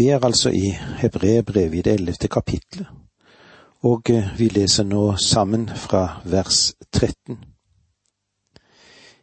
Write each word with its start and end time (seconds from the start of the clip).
Vi 0.00 0.08
er 0.08 0.24
altså 0.24 0.48
i 0.50 0.70
Hebreerbrevet 0.98 1.74
i 1.78 1.82
det 1.82 1.92
ellevte 1.92 2.28
kapitlet, 2.28 2.86
og 3.84 4.10
eh, 4.10 4.30
vi 4.38 4.46
leser 4.48 4.86
nå 4.88 5.16
sammen 5.20 5.66
fra 5.68 6.22
vers 6.24 6.60
13. 6.92 7.36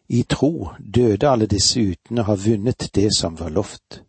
I 0.10 0.22
tro 0.30 0.68
døde 0.78 1.32
alle 1.32 1.48
disse 1.50 1.82
uten 1.82 2.22
å 2.22 2.28
ha 2.28 2.36
vunnet 2.44 2.92
det 2.94 3.08
som 3.18 3.40
var 3.40 3.50
lovt. 3.56 4.04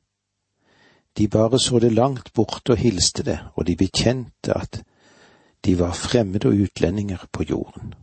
De 1.16 1.28
bare 1.28 1.56
så 1.56 1.80
det 1.80 1.94
langt 1.96 2.34
borte 2.36 2.76
og 2.76 2.84
hilste 2.84 3.24
det, 3.24 3.38
og 3.56 3.64
de 3.64 3.78
bekjente 3.86 4.52
at 4.52 4.82
de 5.64 5.78
var 5.80 5.96
fremmede 5.96 6.52
og 6.52 6.66
utlendinger 6.68 7.24
på 7.32 7.48
jorden. 7.48 7.96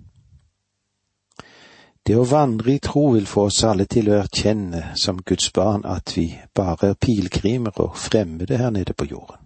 Det 2.05 2.13
å 2.21 2.25
vandre 2.29 2.75
i 2.75 2.79
tro 2.79 3.07
vil 3.15 3.25
få 3.25 3.47
oss 3.49 3.63
alle 3.65 3.87
til 3.89 4.11
å 4.11 4.19
erkjenne 4.19 4.91
som 5.01 5.23
Guds 5.25 5.47
barn 5.53 5.87
at 5.89 6.11
vi 6.13 6.27
bare 6.53 6.91
er 6.91 6.99
pilegrimer 7.01 7.79
og 7.81 7.95
fremmede 7.97 8.59
her 8.61 8.69
nede 8.69 8.93
på 8.93 9.07
jorden. 9.09 9.41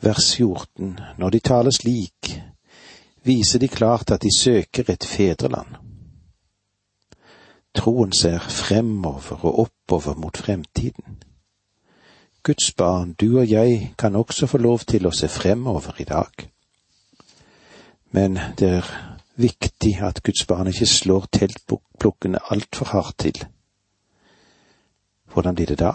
Vers 0.00 0.30
14. 0.36 0.94
Når 1.18 1.30
de 1.30 1.40
taler 1.40 1.76
slik, 1.76 2.30
viser 3.22 3.60
de 3.60 3.68
klart 3.68 4.10
at 4.10 4.22
de 4.22 4.32
søker 4.32 4.88
et 4.88 5.04
fedreland. 5.04 5.76
Troen 7.76 8.12
ser 8.12 8.38
fremover 8.38 9.44
og 9.44 9.58
oppover 9.66 10.16
mot 10.16 10.36
fremtiden. 10.36 11.18
Guds 12.42 12.72
barn, 12.72 13.12
du 13.12 13.38
og 13.38 13.50
jeg 13.50 13.92
kan 13.98 14.16
også 14.16 14.46
få 14.46 14.58
lov 14.58 14.86
til 14.88 15.06
å 15.06 15.12
se 15.12 15.28
fremover 15.28 16.00
i 16.00 16.08
dag. 16.08 16.48
Men 18.16 18.38
det 18.56 18.70
er 18.78 19.15
viktig 19.36 20.02
at 20.02 20.22
Guds 20.22 20.46
barn 20.46 20.66
ikke 20.66 20.86
slår 20.86 21.26
teltplukkene 21.32 22.38
altfor 22.50 22.86
hardt 22.86 23.18
til. 23.18 23.44
Hvordan 25.32 25.54
blir 25.54 25.66
det 25.66 25.78
da, 25.78 25.92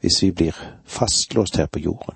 hvis 0.00 0.22
vi 0.22 0.30
blir 0.30 0.58
fastlåst 0.84 1.56
her 1.56 1.66
på 1.66 1.78
jorden? 1.78 2.14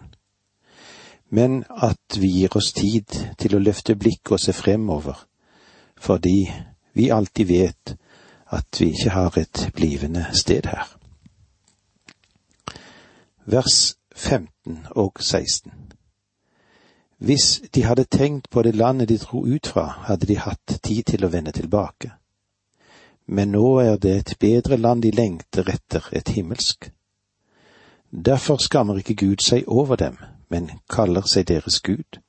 Men 1.31 1.65
at 1.71 2.21
vi 2.21 2.29
gir 2.29 2.57
oss 2.57 2.73
tid 2.73 3.35
til 3.39 3.57
å 3.57 3.63
løfte 3.63 3.97
blikket 3.97 4.33
og 4.33 4.41
se 4.41 4.53
fremover, 4.53 5.19
fordi 6.01 6.53
vi 6.95 7.11
alltid 7.11 7.47
vet 7.47 7.97
at 8.51 8.81
vi 8.81 8.93
ikke 8.95 9.11
har 9.11 9.39
et 9.39 9.69
blivende 9.75 10.27
sted 10.33 10.67
her. 10.67 10.87
Vers 13.45 13.97
15 14.17 14.87
og 14.91 15.21
16 15.21 15.88
hvis 17.19 17.63
de 17.75 17.85
hadde 17.85 18.05
tenkt 18.05 18.51
på 18.51 18.63
det 18.63 18.75
landet 18.75 19.09
de 19.09 19.19
dro 19.19 19.47
ut 19.47 19.67
fra, 19.67 19.87
hadde 20.07 20.27
de 20.27 20.39
hatt 20.39 20.79
tid 20.83 21.03
til 21.03 21.25
å 21.25 21.31
vende 21.33 21.53
tilbake. 21.53 22.13
Men 23.27 23.53
nå 23.53 23.79
er 23.79 23.97
det 23.97 24.15
et 24.17 24.37
bedre 24.41 24.77
land 24.77 25.03
de 25.03 25.11
lengter 25.11 25.69
etter, 25.69 26.09
et 26.13 26.29
himmelsk. 26.29 26.93
Derfor 28.11 28.57
skammer 28.57 28.97
ikke 28.97 29.15
Gud 29.15 29.43
seg 29.45 29.67
over 29.67 29.97
dem, 29.97 30.17
men 30.49 30.71
kaller 30.89 31.27
seg 31.27 31.49
deres 31.49 31.81
Gud. 31.81 32.23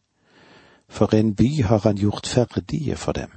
For 0.89 1.13
en 1.15 1.35
by 1.35 1.61
har 1.63 1.85
han 1.85 1.97
gjort 1.97 2.27
ferdige 2.27 2.95
for 2.95 3.11
dem. 3.11 3.29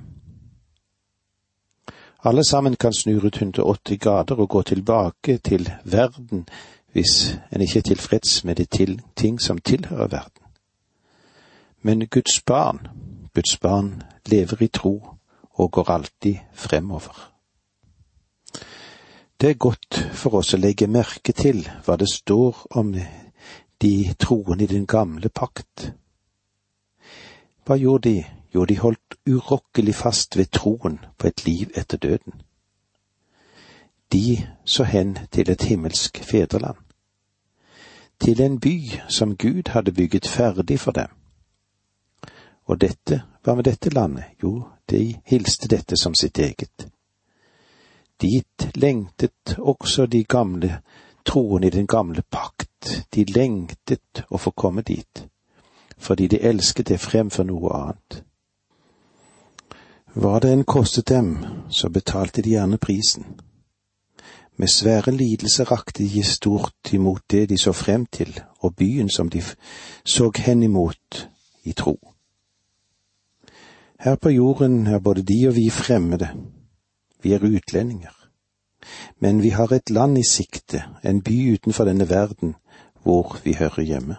Alle 2.24 2.44
sammen 2.44 2.76
kan 2.76 2.92
snu 2.92 3.18
rundt 3.18 3.36
180 3.36 3.98
grader 3.98 4.34
og 4.34 4.48
gå 4.48 4.62
tilbake 4.62 5.38
til 5.38 5.72
verden 5.84 6.46
hvis 6.92 7.38
en 7.52 7.60
ikke 7.60 7.78
er 7.78 7.82
tilfreds 7.82 8.44
med 8.44 8.56
de 8.56 8.96
ting 9.16 9.40
som 9.40 9.58
tilhører 9.58 10.08
verden. 10.08 10.31
Men 11.84 12.06
Guds 12.06 12.42
barn, 12.46 12.88
Guds 13.34 13.56
barn 13.58 14.02
lever 14.26 14.62
i 14.62 14.68
tro 14.68 15.16
og 15.50 15.70
går 15.70 15.90
alltid 15.90 16.36
fremover. 16.52 17.32
Det 19.40 19.50
er 19.50 19.54
godt 19.54 19.98
for 20.14 20.38
oss 20.38 20.54
å 20.54 20.60
legge 20.62 20.86
merke 20.86 21.32
til 21.34 21.64
hva 21.82 21.96
det 21.98 22.06
står 22.06 22.60
om 22.78 22.92
de 23.82 23.94
troende 24.14 24.62
i 24.62 24.70
den 24.70 24.86
gamle 24.86 25.28
pakt. 25.28 25.88
Hva 27.66 27.74
gjorde 27.76 28.08
de? 28.08 28.22
Jo, 28.54 28.64
de 28.64 28.76
holdt 28.78 29.16
urokkelig 29.26 29.94
fast 29.94 30.36
ved 30.36 30.52
troen 30.54 31.00
på 31.18 31.26
et 31.26 31.42
liv 31.46 31.72
etter 31.74 31.98
døden. 31.98 32.42
De 34.12 34.38
så 34.64 34.84
hen 34.84 35.16
til 35.32 35.50
et 35.50 35.62
himmelsk 35.62 36.20
fedreland, 36.22 36.78
til 38.20 38.42
en 38.44 38.60
by 38.60 38.76
som 39.08 39.34
Gud 39.36 39.72
hadde 39.74 39.92
bygget 39.92 40.28
ferdig 40.28 40.78
for 40.80 40.92
dem 40.92 41.21
og 42.66 42.80
dette, 42.80 43.22
hva 43.42 43.54
med 43.54 43.64
dette 43.64 43.90
landet? 43.90 44.36
Jo, 44.42 44.62
de 44.90 45.16
hilste 45.26 45.68
dette 45.68 45.96
som 45.96 46.14
sitt 46.14 46.38
eget. 46.38 46.86
Dit 48.20 48.68
lengtet 48.74 49.56
også 49.58 50.06
de 50.06 50.24
gamle 50.24 50.78
troende 51.24 51.66
i 51.66 51.70
den 51.70 51.86
gamle 51.86 52.22
pakt, 52.22 53.06
de 53.14 53.24
lengtet 53.24 54.24
å 54.30 54.38
få 54.38 54.50
komme 54.50 54.82
dit, 54.82 55.24
fordi 55.98 56.26
de 56.26 56.42
elsket 56.42 56.88
det 56.88 57.00
fremfor 57.00 57.46
noe 57.46 57.72
annet. 57.78 58.22
Hva 60.14 60.38
det 60.44 60.52
enn 60.52 60.66
kostet 60.68 61.08
dem, 61.08 61.38
så 61.70 61.88
betalte 61.88 62.42
de 62.42 62.52
gjerne 62.54 62.78
prisen. 62.78 63.24
Med 64.56 64.68
svære 64.68 65.10
lidelser 65.10 65.70
rakte 65.70 66.04
de 66.04 66.22
stort 66.22 66.92
imot 66.92 67.22
det 67.30 67.48
de 67.48 67.58
så 67.58 67.72
frem 67.72 68.06
til, 68.06 68.34
og 68.60 68.76
byen 68.76 69.08
som 69.08 69.30
de 69.30 69.40
så 70.04 70.30
henimot 70.36 71.28
i 71.64 71.72
tro. 71.72 72.11
Her 74.02 74.16
på 74.16 74.28
jorden 74.28 74.86
er 74.86 74.98
både 74.98 75.22
de 75.22 75.48
og 75.48 75.54
vi 75.54 75.70
fremmede. 75.70 76.28
Vi 77.22 77.32
er 77.32 77.44
utlendinger. 77.44 78.28
Men 79.18 79.42
vi 79.42 79.48
har 79.48 79.72
et 79.72 79.90
land 79.90 80.18
i 80.18 80.24
sikte, 80.30 80.82
en 81.04 81.22
by 81.22 81.54
utenfor 81.54 81.84
denne 81.84 82.08
verden, 82.08 82.54
hvor 83.02 83.38
vi 83.44 83.54
hører 83.54 83.82
hjemme. 83.82 84.16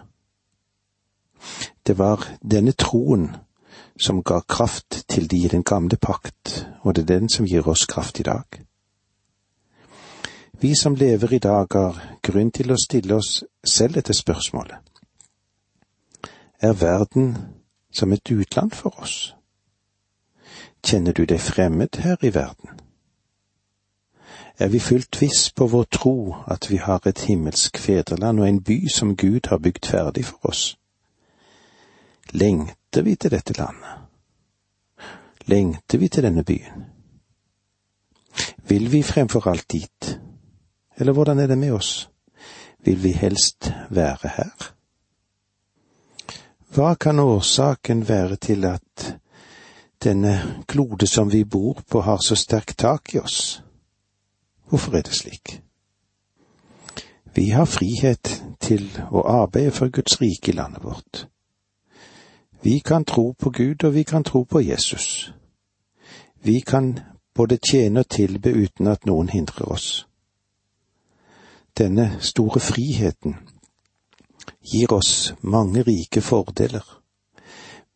Det 1.86 1.98
var 1.98 2.24
denne 2.50 2.72
troen 2.72 3.36
som 4.00 4.22
ga 4.22 4.40
kraft 4.48 5.04
til 5.08 5.30
de 5.30 5.36
i 5.44 5.48
den 5.48 5.62
gamle 5.62 5.96
pakt, 5.96 6.68
og 6.80 6.96
det 6.96 7.02
er 7.02 7.18
den 7.18 7.28
som 7.28 7.44
gir 7.46 7.68
oss 7.68 7.84
kraft 7.86 8.20
i 8.20 8.22
dag. 8.22 8.64
Vi 10.60 10.74
som 10.74 10.94
lever 10.94 11.32
i 11.32 11.38
dag, 11.38 11.66
har 11.72 12.18
grunn 12.22 12.50
til 12.50 12.72
å 12.72 12.80
stille 12.80 13.20
oss 13.20 13.44
selv 13.64 14.00
dette 14.00 14.16
spørsmålet. 14.16 14.76
Er 16.60 16.72
verden 16.72 17.36
som 17.92 18.12
et 18.12 18.30
utland 18.30 18.70
for 18.70 19.00
oss? 19.00 19.34
Kjenner 20.84 21.12
du 21.16 21.24
deg 21.24 21.40
fremmed 21.40 21.96
her 22.04 22.20
i 22.20 22.30
verden? 22.34 22.80
Er 24.58 24.68
vi 24.68 24.78
fullt 24.78 25.16
viss 25.22 25.48
på 25.50 25.66
vår 25.66 25.84
tro 25.84 26.34
at 26.46 26.68
vi 26.70 26.76
har 26.76 27.06
et 27.08 27.24
himmelsk 27.24 27.78
fedreland 27.78 28.40
og 28.40 28.48
en 28.48 28.60
by 28.62 28.76
som 28.92 29.16
Gud 29.16 29.48
har 29.48 29.58
bygd 29.58 29.86
ferdig 29.86 30.24
for 30.24 30.50
oss? 30.52 30.76
Lengter 32.30 33.02
vi 33.02 33.16
til 33.16 33.32
dette 33.32 33.56
landet? 33.58 34.04
Lengter 35.46 35.98
vi 35.98 36.08
til 36.08 36.22
denne 36.22 36.44
byen? 36.44 36.84
Vil 38.68 38.92
vi 38.92 39.02
fremfor 39.02 39.48
alt 39.48 39.72
dit, 39.72 40.20
eller 40.96 41.12
hvordan 41.12 41.38
er 41.38 41.46
det 41.46 41.58
med 41.58 41.72
oss? 41.72 42.10
Vil 42.84 43.02
vi 43.02 43.12
helst 43.12 43.72
være 43.90 44.28
her? 44.36 44.70
Hva 46.74 46.94
kan 46.94 47.18
årsaken 47.18 48.08
være 48.08 48.36
til 48.36 48.64
at 48.64 49.16
denne 50.04 50.64
klode 50.68 51.06
som 51.06 51.32
vi 51.32 51.44
bor 51.44 51.80
på, 51.90 52.00
har 52.00 52.18
så 52.18 52.36
sterkt 52.36 52.78
tak 52.78 53.14
i 53.14 53.18
oss. 53.18 53.62
Hvorfor 54.68 54.96
er 54.96 55.02
det 55.02 55.14
slik? 55.14 55.60
Vi 57.34 57.48
har 57.48 57.64
frihet 57.64 58.42
til 58.60 58.86
å 59.10 59.24
arbeide 59.26 59.72
for 59.74 59.90
Guds 59.90 60.20
rike 60.20 60.52
i 60.52 60.54
landet 60.54 60.84
vårt. 60.84 61.26
Vi 62.62 62.78
kan 62.78 63.04
tro 63.04 63.32
på 63.32 63.50
Gud, 63.50 63.84
og 63.84 63.94
vi 63.94 64.02
kan 64.02 64.24
tro 64.24 64.44
på 64.44 64.60
Jesus. 64.60 65.32
Vi 66.42 66.60
kan 66.60 66.98
både 67.34 67.58
tjene 67.58 68.00
og 68.00 68.08
tilbe 68.08 68.52
uten 68.52 68.86
at 68.86 69.06
noen 69.06 69.28
hindrer 69.28 69.72
oss. 69.72 70.06
Denne 71.78 72.18
store 72.20 72.60
friheten 72.60 73.34
gir 74.62 74.92
oss 74.92 75.34
mange 75.40 75.82
rike 75.82 76.20
fordeler, 76.20 76.84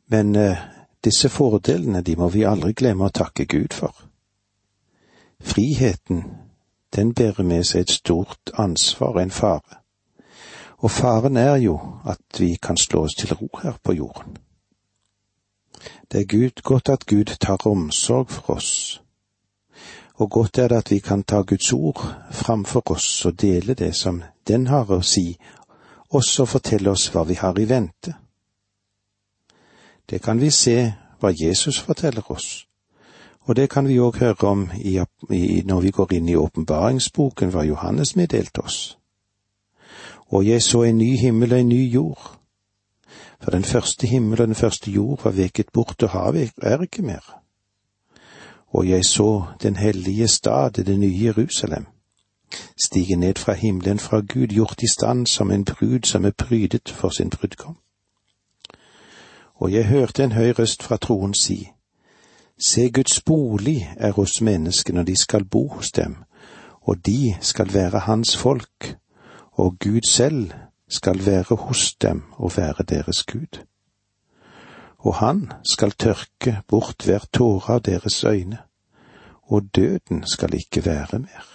men 0.08 0.36
eh, 0.36 0.58
disse 1.04 1.28
fordelene, 1.28 2.02
de 2.02 2.16
må 2.16 2.28
vi 2.28 2.44
aldri 2.46 2.72
glemme 2.72 3.08
å 3.08 3.14
takke 3.14 3.46
Gud 3.46 3.74
for. 3.74 3.94
Friheten, 5.40 6.24
den 6.96 7.14
bærer 7.14 7.44
med 7.44 7.64
seg 7.64 7.80
et 7.86 7.90
stort 7.90 8.50
ansvar 8.58 9.14
og 9.14 9.22
en 9.22 9.30
fare. 9.30 9.82
Og 10.78 10.90
faren 10.90 11.36
er 11.36 11.56
jo 11.56 11.78
at 12.06 12.40
vi 12.40 12.54
kan 12.62 12.76
slå 12.76 13.04
oss 13.06 13.14
til 13.18 13.34
ro 13.34 13.48
her 13.62 13.78
på 13.82 13.92
jorden. 13.92 14.36
Det 16.12 16.20
er 16.20 16.24
Gud, 16.24 16.62
godt 16.62 16.88
at 16.88 17.06
Gud 17.06 17.36
tar 17.40 17.66
omsorg 17.66 18.30
for 18.30 18.54
oss, 18.56 19.02
og 20.14 20.30
godt 20.30 20.58
er 20.58 20.68
det 20.68 20.76
at 20.76 20.90
vi 20.90 20.98
kan 20.98 21.22
ta 21.22 21.42
Guds 21.42 21.72
ord 21.72 22.00
framfor 22.30 22.90
oss 22.90 23.26
og 23.26 23.40
dele 23.40 23.74
det 23.74 23.94
som 23.94 24.22
den 24.48 24.66
har 24.66 24.90
å 24.90 25.02
si, 25.02 25.38
også 26.10 26.46
fortelle 26.46 26.90
oss 26.90 27.06
hva 27.12 27.22
vi 27.28 27.36
har 27.38 27.58
i 27.58 27.68
vente. 27.68 28.14
Det 30.10 30.22
kan 30.22 30.40
vi 30.40 30.50
se 30.50 30.92
hva 31.20 31.32
Jesus 31.34 31.78
forteller 31.78 32.30
oss. 32.30 32.66
Og 33.40 33.56
det 33.56 33.70
kan 33.70 33.88
vi 33.88 33.98
òg 34.00 34.18
høre 34.20 34.48
om 34.48 34.70
i, 34.76 34.98
i, 35.30 35.62
når 35.64 35.80
vi 35.80 35.90
går 35.90 36.12
inn 36.12 36.28
i 36.28 36.36
åpenbaringsboken, 36.36 37.50
hva 37.50 37.64
Johannes 37.64 38.16
meddelte 38.16 38.60
oss. 38.60 38.98
Og 40.28 40.46
jeg 40.46 40.62
så 40.62 40.82
en 40.82 40.98
ny 40.98 41.16
himmel 41.16 41.52
og 41.52 41.60
en 41.60 41.68
ny 41.68 41.82
jord. 41.92 42.38
For 43.42 43.50
den 43.50 43.64
første 43.64 44.06
himmel 44.06 44.40
og 44.40 44.46
den 44.46 44.54
første 44.54 44.90
jord 44.90 45.24
var 45.24 45.30
veket 45.30 45.72
bort, 45.72 46.02
og 46.02 46.10
havet 46.10 46.52
er 46.62 46.82
ikke 46.82 47.02
mer. 47.02 47.40
Og 48.68 48.88
jeg 48.88 49.04
så 49.04 49.44
den 49.62 49.76
hellige 49.76 50.28
stad, 50.28 50.70
det 50.70 50.98
nye 50.98 51.24
Jerusalem, 51.24 51.86
stige 52.76 53.16
ned 53.16 53.34
fra 53.34 53.52
himmelen 53.52 53.98
fra 53.98 54.20
Gud, 54.20 54.46
gjort 54.46 54.82
i 54.82 54.88
stand 54.92 55.26
som 55.26 55.50
en 55.50 55.64
brud 55.64 56.04
som 56.04 56.24
er 56.24 56.30
prydet 56.30 56.88
for 56.88 57.08
sin 57.08 57.30
brudgom. 57.30 57.76
Og 59.58 59.72
jeg 59.72 59.86
hørte 59.86 60.24
en 60.24 60.32
høy 60.32 60.52
røst 60.58 60.82
fra 60.82 60.96
troen 60.96 61.34
si, 61.34 61.68
Se, 62.58 62.90
Guds 62.90 63.20
bolig 63.22 63.94
er 63.96 64.12
hos 64.12 64.40
menneskene, 64.40 65.00
og 65.00 65.06
de 65.06 65.16
skal 65.16 65.44
bo 65.44 65.68
hos 65.68 65.92
dem, 65.94 66.16
og 66.82 67.06
de 67.06 67.36
skal 67.40 67.74
være 67.74 67.98
hans 67.98 68.36
folk, 68.36 68.96
og 69.52 69.78
Gud 69.78 70.00
selv 70.08 70.50
skal 70.88 71.26
være 71.26 71.54
hos 71.56 71.94
dem 71.94 72.22
og 72.32 72.52
være 72.56 72.84
deres 72.88 73.22
Gud. 73.24 73.62
Og 74.98 75.14
han 75.14 75.52
skal 75.72 75.90
tørke 75.90 76.60
bort 76.68 77.04
hver 77.04 77.26
tåre 77.32 77.74
av 77.74 77.80
deres 77.80 78.24
øyne, 78.24 78.58
og 79.42 79.70
døden 79.76 80.26
skal 80.26 80.54
ikke 80.54 80.84
være 80.84 81.18
mer, 81.18 81.46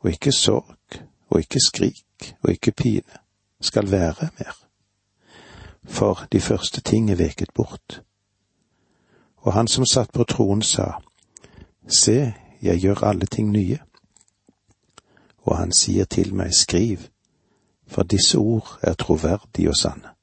og 0.00 0.10
ikke 0.10 0.32
sorg, 0.32 1.00
og 1.30 1.38
ikke 1.38 1.60
skrik, 1.66 2.36
og 2.42 2.50
ikke 2.50 2.72
pine 2.72 3.18
skal 3.60 3.90
være 3.90 4.28
mer. 4.38 4.63
For 5.84 6.26
de 6.32 6.40
første 6.40 6.80
ting 6.80 7.10
er 7.10 7.14
veket 7.14 7.52
bort. 7.54 8.02
Og 9.36 9.52
han 9.52 9.68
som 9.68 9.86
satt 9.86 10.12
på 10.12 10.24
troen 10.24 10.62
sa, 10.62 10.92
Se, 11.88 12.34
jeg 12.62 12.80
gjør 12.80 13.04
alle 13.04 13.26
ting 13.26 13.50
nye. 13.52 13.78
Og 15.44 15.56
han 15.56 15.72
sier 15.72 16.04
til 16.04 16.34
meg, 16.34 16.54
skriv, 16.54 16.98
for 17.86 18.02
disse 18.02 18.38
ord 18.38 18.78
er 18.82 18.94
troverdige 18.94 19.68
og 19.68 19.76
sanne. 19.76 20.14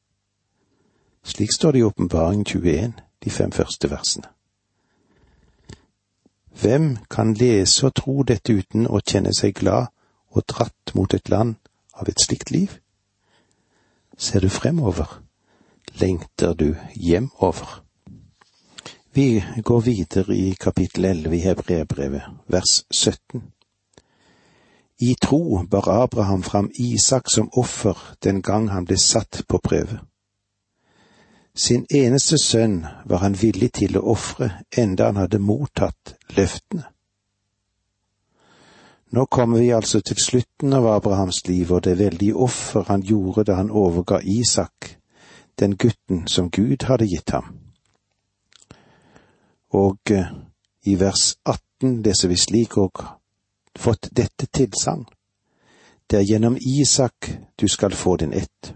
Slik 1.24 1.52
står 1.52 1.72
det 1.72 1.80
i 1.80 1.84
Åpenbaring 1.84 2.46
21, 2.48 2.94
de 3.24 3.30
fem 3.30 3.52
første 3.52 3.90
versene. 3.90 4.28
Hvem 6.62 6.98
kan 7.10 7.34
lese 7.34 7.86
og 7.86 7.96
tro 7.96 8.24
dette 8.24 8.54
uten 8.54 8.88
å 8.88 9.00
kjenne 9.00 9.34
seg 9.34 9.56
glad 9.56 9.94
og 10.34 10.44
dratt 10.50 10.96
mot 10.96 11.14
et 11.14 11.30
land 11.30 11.56
av 11.94 12.10
et 12.10 12.22
slikt 12.22 12.52
liv? 12.52 12.74
Ser 14.18 14.40
du 14.40 14.50
fremover? 14.50 15.22
Lengter 16.02 16.54
du 16.54 16.76
hjemover? 16.96 17.84
Vi 19.14 19.44
går 19.64 19.82
videre 19.82 20.36
i 20.36 20.56
kapittel 20.60 21.06
11 21.06 21.36
i 21.36 21.40
Hebrebrevet, 21.40 22.24
vers 22.48 22.86
17. 22.92 23.42
I 25.00 25.16
tro 25.16 25.64
bar 25.72 25.90
Abraham 25.90 26.44
fram 26.44 26.72
Isak 26.74 27.30
som 27.30 27.50
offer 27.54 27.98
den 28.24 28.42
gang 28.42 28.70
han 28.70 28.86
ble 28.86 28.98
satt 28.98 29.44
på 29.48 29.58
prøve. 29.58 30.00
Sin 31.56 31.86
eneste 31.90 32.38
sønn 32.38 32.86
var 33.06 33.26
han 33.26 33.36
villig 33.36 33.72
til 33.82 33.98
å 33.98 34.06
ofre 34.14 34.52
enda 34.78 35.10
han 35.10 35.20
hadde 35.20 35.42
mottatt 35.44 36.16
løftene. 36.38 36.86
Nå 39.12 39.26
kommer 39.26 39.60
vi 39.60 39.74
altså 39.76 40.00
til 40.00 40.16
slutten 40.16 40.74
av 40.74 40.88
Abrahams 40.88 41.42
liv 41.48 41.72
og 41.72 41.84
det 41.84 41.98
veldige 42.00 42.38
offer 42.38 42.86
han 42.88 43.04
gjorde 43.04 43.44
da 43.50 43.58
han 43.60 43.72
overga 43.72 44.22
Isak, 44.24 45.01
den 45.62 45.78
gutten 45.78 46.28
som 46.28 46.50
Gud 46.50 46.84
hadde 46.90 47.06
gitt 47.06 47.30
ham. 47.30 47.54
Og 49.72 50.12
eh, 50.12 50.32
i 50.84 50.96
vers 51.00 51.36
18 51.46 52.02
leser 52.04 52.32
vi 52.32 52.38
slik 52.38 52.78
og 52.82 53.04
fått 53.78 54.10
dette 54.12 54.50
tilsagn. 54.50 55.06
Det 56.10 56.20
er 56.20 56.28
gjennom 56.28 56.58
Isak 56.60 57.30
du 57.56 57.68
skal 57.68 57.94
få 57.96 58.18
din 58.18 58.34
ett. 58.34 58.74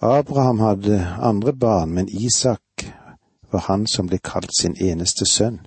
Abraham 0.00 0.60
hadde 0.60 1.00
andre 1.20 1.52
barn, 1.52 1.94
men 1.94 2.08
Isak 2.08 2.86
var 3.50 3.60
han 3.60 3.86
som 3.86 4.06
ble 4.06 4.20
kalt 4.22 4.52
sin 4.60 4.76
eneste 4.76 5.26
sønn. 5.26 5.58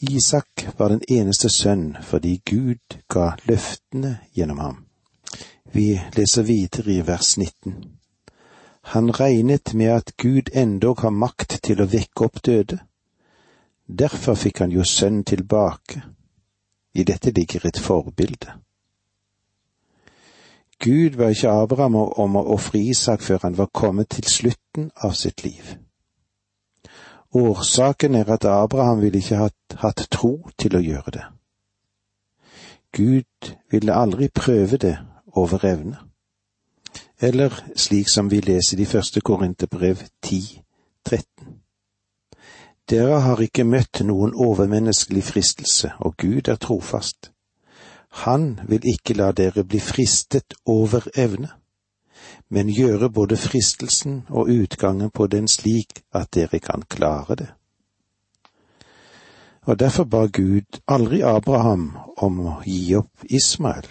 Isak 0.00 0.66
var 0.76 0.88
den 0.88 1.00
eneste 1.08 1.48
sønn 1.48 1.96
fordi 2.04 2.40
Gud 2.44 2.98
ga 3.08 3.32
løftene 3.48 4.18
gjennom 4.34 4.58
ham. 4.58 4.84
Vi 5.72 6.00
leser 6.16 6.42
videre 6.42 6.92
i 6.92 7.06
vers 7.06 7.36
19. 7.38 7.97
Han 8.88 9.10
regnet 9.10 9.74
med 9.74 9.92
at 9.92 10.12
Gud 10.16 10.48
endog 10.52 11.00
har 11.00 11.12
makt 11.12 11.58
til 11.62 11.82
å 11.82 11.86
vekke 11.92 12.24
opp 12.24 12.40
døde. 12.44 12.78
Derfor 13.88 14.34
fikk 14.34 14.62
han 14.64 14.72
jo 14.72 14.84
sønnen 14.84 15.26
tilbake. 15.28 16.00
I 16.94 17.04
dette 17.04 17.30
ligger 17.36 17.66
et 17.68 17.80
forbilde. 17.80 18.54
Gud 20.80 21.18
ba 21.20 21.28
ikke 21.34 21.52
Abraham 21.52 21.96
om 22.00 22.40
å 22.40 22.46
ofre 22.54 22.80
Isak 22.80 23.20
før 23.26 23.42
han 23.42 23.58
var 23.58 23.68
kommet 23.74 24.08
til 24.14 24.24
slutten 24.24 24.90
av 24.96 25.12
sitt 25.12 25.44
liv. 25.44 25.76
Årsaken 27.36 28.14
er 28.14 28.32
at 28.32 28.48
Abraham 28.48 29.02
ville 29.02 29.20
ikke 29.20 29.42
hatt, 29.42 29.80
hatt 29.84 30.06
tro 30.10 30.48
til 30.56 30.78
å 30.78 30.84
gjøre 30.84 31.16
det. 31.18 31.24
Gud 32.96 33.54
ville 33.70 33.92
aldri 33.92 34.32
prøve 34.32 34.80
det 34.80 34.96
over 35.36 35.64
evne. 35.68 36.07
Eller 37.20 37.54
slik 37.76 38.08
som 38.08 38.30
vi 38.30 38.40
leser 38.40 38.80
i 38.80 38.84
første 38.86 39.20
Korinterbrev 39.20 40.04
10, 40.22 40.62
13. 41.06 41.24
Dere 42.90 43.20
har 43.20 43.40
ikke 43.42 43.64
møtt 43.64 44.00
noen 44.04 44.34
overmenneskelig 44.34 45.24
fristelse, 45.24 45.92
og 45.98 46.16
Gud 46.16 46.48
er 46.48 46.56
trofast 46.56 47.32
han 48.08 48.60
vil 48.68 48.82
ikke 48.88 49.14
la 49.14 49.32
dere 49.32 49.64
bli 49.64 49.80
fristet 49.80 50.54
over 50.66 51.08
evne, 51.14 51.48
men 52.48 52.72
gjøre 52.72 53.10
både 53.10 53.36
fristelsen 53.36 54.24
og 54.28 54.48
utgangen 54.48 55.10
på 55.10 55.26
den 55.26 55.48
slik 55.48 56.02
at 56.12 56.34
dere 56.34 56.58
kan 56.58 56.82
klare 56.88 57.34
det. 57.34 57.48
Og 59.68 59.78
derfor 59.78 60.04
ba 60.04 60.26
Gud 60.26 60.80
aldri 60.88 61.20
Abraham 61.20 61.96
om 62.16 62.40
å 62.40 62.54
gi 62.64 62.94
opp 62.96 63.24
Ismael, 63.28 63.84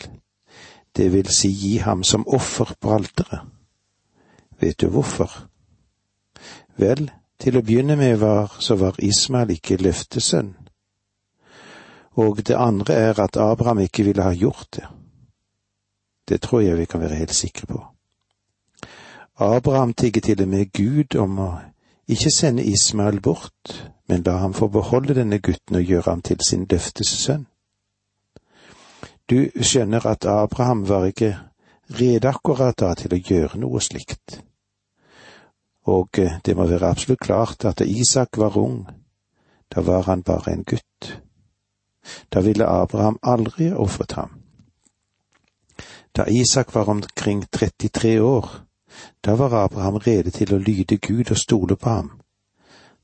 det 0.98 1.12
vil 1.14 1.30
si 1.30 1.52
gi 1.54 1.78
ham 1.78 2.04
som 2.04 2.28
offer 2.28 2.74
på 2.82 2.94
alteret. 2.94 3.46
Vet 4.60 4.82
du 4.82 4.88
hvorfor? 4.90 5.32
Vel, 6.78 7.12
til 7.40 7.58
å 7.58 7.66
begynne 7.66 7.96
med 7.96 8.18
var, 8.22 8.58
så 8.60 8.76
var 8.76 8.98
Ismael 9.02 9.54
ikke 9.54 9.78
løftesønn 9.82 10.56
og 12.18 12.48
det 12.48 12.56
andre 12.56 12.94
er 12.94 13.20
at 13.20 13.38
Abraham 13.38 13.80
ikke 13.80 14.04
ville 14.04 14.24
ha 14.24 14.34
gjort 14.34 14.68
det. 14.76 14.86
Det 16.30 16.42
tror 16.42 16.62
jeg 16.62 16.78
vi 16.78 16.86
kan 16.86 17.02
være 17.02 17.16
helt 17.16 17.34
sikre 17.34 17.68
på. 17.68 17.84
Abraham 19.40 19.94
tigger 19.94 20.22
til 20.22 20.42
og 20.42 20.48
med 20.48 20.72
Gud 20.74 21.16
om 21.16 21.40
å 21.40 21.52
ikke 22.08 22.32
sende 22.32 22.66
Ismael 22.66 23.22
bort, 23.22 23.92
men 24.10 24.24
la 24.24 24.38
ham 24.38 24.54
få 24.54 24.68
beholde 24.68 25.14
denne 25.14 25.40
gutten 25.40 25.76
og 25.76 25.84
gjøre 25.84 26.10
ham 26.10 26.22
til 26.22 26.42
sin 26.42 26.66
løftes 26.70 27.08
sønn. 27.08 27.46
Du 29.30 29.50
skjønner 29.60 30.06
at 30.08 30.26
Abraham 30.26 30.86
var 30.88 31.06
ikke 31.06 31.34
rede 32.00 32.30
akkurat 32.30 32.78
da 32.80 32.94
til 32.96 33.12
å 33.12 33.20
gjøre 33.20 33.60
noe 33.60 33.82
slikt. 33.84 34.38
Og 35.88 36.20
eh, 36.20 36.38
det 36.46 36.56
må 36.56 36.68
være 36.68 36.88
absolutt 36.92 37.26
klart 37.26 37.66
at 37.68 37.82
da 37.82 37.88
Isak 37.88 38.40
var 38.40 38.56
ung, 38.60 38.86
da 39.68 39.84
var 39.84 40.08
han 40.08 40.24
bare 40.24 40.54
en 40.54 40.64
gutt. 40.64 41.12
Da 42.32 42.40
ville 42.40 42.68
Abraham 42.68 43.20
aldri 43.22 43.68
ofret 43.72 44.16
ham. 44.16 44.40
Da 46.16 46.24
Isak 46.32 46.72
var 46.76 46.88
omkring 46.90 47.44
33 47.52 48.22
år, 48.24 48.48
da 49.22 49.36
var 49.36 49.54
Abraham 49.66 50.00
rede 50.08 50.32
til 50.32 50.56
å 50.56 50.62
lyde 50.64 50.98
Gud 50.98 51.32
og 51.32 51.38
stole 51.38 51.76
på 51.76 51.90
ham. 51.90 52.12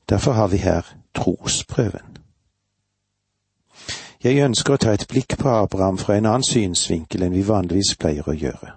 Derfor 0.08 0.32
har 0.32 0.48
vi 0.48 0.64
her 0.64 0.88
trosprøven. 1.14 2.13
Jeg 4.24 4.40
ønsker 4.40 4.72
å 4.74 4.80
ta 4.80 4.92
et 4.96 5.04
blikk 5.08 5.34
på 5.36 5.50
Abraham 5.52 5.98
fra 6.00 6.14
en 6.16 6.24
annen 6.24 6.46
synsvinkel 6.48 7.26
enn 7.26 7.34
vi 7.34 7.42
vanligvis 7.44 7.90
pleier 8.00 8.24
å 8.24 8.32
gjøre. 8.32 8.70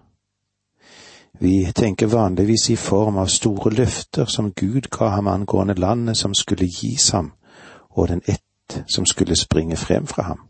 Vi 1.39 1.71
tenker 1.71 2.09
vanligvis 2.11 2.65
i 2.73 2.75
form 2.75 3.21
av 3.21 3.29
store 3.31 3.71
løfter 3.71 4.27
som 4.27 4.49
Gud 4.51 4.89
ga 4.91 5.13
ham 5.13 5.29
angående 5.31 5.77
landet 5.79 6.17
som 6.17 6.33
skulle 6.35 6.67
gis 6.67 7.13
ham, 7.15 7.31
og 7.95 8.09
den 8.11 8.21
ett 8.27 8.81
som 8.91 9.05
skulle 9.05 9.39
springe 9.39 9.77
frem 9.79 10.07
fra 10.07 10.23
ham. 10.23 10.41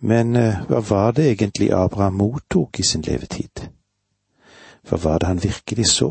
Men 0.00 0.36
eh, 0.36 0.66
hva 0.66 0.80
var 0.90 1.12
det 1.12 1.28
egentlig 1.30 1.70
Abraham 1.70 2.18
mottok 2.18 2.80
i 2.80 2.82
sin 2.82 3.06
levetid? 3.06 3.68
Hva 4.88 4.98
var 5.04 5.18
det 5.18 5.28
han 5.28 5.42
virkelig 5.42 5.86
så? 5.86 6.10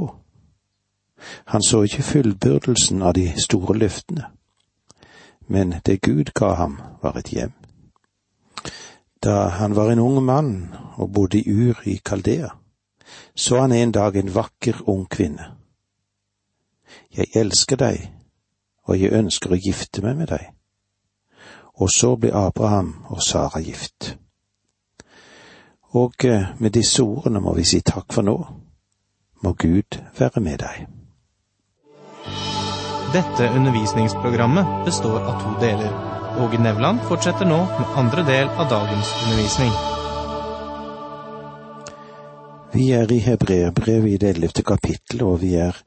Han 1.51 1.63
så 1.63 1.83
ikke 1.83 2.03
fullbyrdelsen 2.03 3.01
av 3.01 3.13
de 3.13 3.27
store 3.43 3.77
løftene, 3.77 4.29
men 5.47 5.75
det 5.85 6.01
Gud 6.01 6.33
ga 6.33 6.53
ham, 6.53 6.81
var 7.01 7.17
et 7.17 7.29
hjem. 7.29 7.53
Da 9.23 9.47
han 9.47 9.75
var 9.75 9.91
en 9.91 9.99
ung 9.99 10.23
mann 10.23 10.75
og 10.97 11.13
bodde 11.13 11.39
i 11.39 11.49
Ur 11.49 11.81
i 11.85 11.99
Kaldea, 12.05 12.49
så 13.35 13.61
han 13.61 13.71
en 13.71 13.91
dag 13.91 14.15
en 14.15 14.35
vakker 14.35 14.89
ung 14.89 15.09
kvinne. 15.09 15.51
Jeg 17.17 17.25
elsker 17.35 17.75
deg, 17.75 18.11
og 18.83 18.99
jeg 18.99 19.13
ønsker 19.13 19.51
å 19.51 19.59
gifte 19.59 20.01
meg 20.01 20.17
med 20.17 20.27
deg. 20.27 20.51
Og 21.75 21.89
så 21.91 22.15
ble 22.15 22.31
Abraham 22.33 22.93
og 23.09 23.23
Sara 23.23 23.59
gift. 23.59 24.15
Og 25.95 26.25
eh, 26.25 26.51
med 26.59 26.71
disse 26.75 27.03
ordene 27.03 27.39
må 27.39 27.53
vi 27.55 27.63
si 27.63 27.81
takk 27.81 28.13
for 28.13 28.23
nå. 28.23 28.35
Må 29.43 29.53
Gud 29.53 29.99
være 30.19 30.41
med 30.41 30.59
deg. 30.59 30.85
Dette 33.13 33.49
undervisningsprogrammet 33.49 34.85
består 34.85 35.19
av 35.19 35.41
to 35.41 35.59
deler. 35.61 35.91
Åge 36.39 36.57
Nevland 36.59 36.99
fortsetter 37.01 37.45
nå 37.45 37.57
med 37.57 37.93
andre 37.95 38.23
del 38.23 38.47
av 38.49 38.69
dagens 38.69 39.11
undervisning. 39.23 39.71
Vi 42.73 42.91
er 42.91 43.11
i 43.11 43.19
Hebreerbrevet 43.23 44.09
i 44.09 44.17
det 44.17 44.29
ellevte 44.35 44.63
kapittel, 44.63 45.23
og 45.23 45.41
vi 45.41 45.53
er 45.55 45.77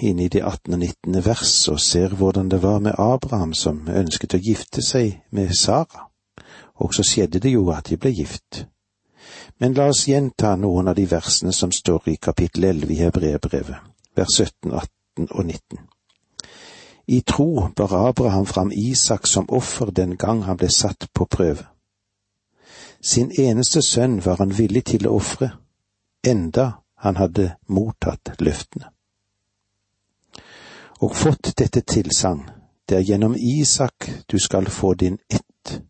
inne 0.00 0.24
i 0.24 0.28
det 0.28 0.40
18. 0.42 0.72
og 0.72 0.78
19. 0.78 1.24
vers 1.24 1.68
og 1.68 1.80
ser 1.80 2.14
hvordan 2.14 2.48
det 2.48 2.62
var 2.62 2.78
med 2.78 2.94
Abraham 2.98 3.52
som 3.54 3.82
ønsket 3.88 4.38
å 4.38 4.40
gifte 4.40 4.82
seg 4.82 5.20
med 5.30 5.52
Sara. 5.58 6.08
Og 6.80 6.94
så 6.94 7.04
skjedde 7.04 7.38
det 7.38 7.52
jo 7.52 7.68
at 7.70 7.90
de 7.90 7.98
ble 8.00 8.14
gift. 8.14 8.64
Men 9.60 9.74
la 9.74 9.90
oss 9.92 10.06
gjenta 10.08 10.56
noen 10.56 10.88
av 10.88 10.96
de 10.96 11.04
versene 11.10 11.52
som 11.52 11.72
står 11.72 12.08
i 12.08 12.16
kapittel 12.16 12.64
11 12.70 12.94
i 12.94 13.02
Hebreerbrevet, 13.02 13.76
vers 14.16 14.38
17, 14.40 14.72
18 14.72 15.28
og 15.30 15.44
19. 15.44 15.84
I 17.06 17.20
tro 17.20 17.68
bar 17.76 18.08
Abraham 18.08 18.46
fram 18.46 18.72
Isak 18.72 19.26
som 19.26 19.50
offer 19.50 19.90
den 19.90 20.16
gang 20.16 20.42
han 20.42 20.56
ble 20.56 20.70
satt 20.70 21.12
på 21.12 21.26
prøve. 21.26 21.66
Sin 23.00 23.30
eneste 23.30 23.82
sønn 23.82 24.20
var 24.24 24.40
han 24.40 24.54
villig 24.56 24.84
til 24.84 25.06
å 25.06 25.18
ofre, 25.18 25.50
enda 26.24 26.80
han 27.04 27.16
hadde 27.20 27.50
mottatt 27.68 28.32
løftene. 28.40 28.88
Og 31.04 31.12
fått 31.12 31.52
dette 31.58 31.82
tilsagn, 31.84 32.48
det 32.88 32.96
er 32.96 33.04
gjennom 33.10 33.36
Isak 33.36 34.08
du 34.30 34.38
skal 34.38 34.70
få 34.72 34.94
din 34.94 35.18
ett. 35.28 35.82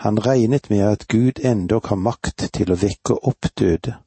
Han 0.00 0.18
regnet 0.18 0.70
med 0.70 0.86
at 0.88 1.08
Gud 1.08 1.44
endog 1.44 1.86
har 1.86 2.00
makt 2.00 2.48
til 2.52 2.72
å 2.72 2.80
vekke 2.80 3.20
opp 3.28 3.52
døde. 3.60 3.98